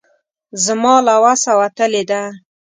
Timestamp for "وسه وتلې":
1.23-2.03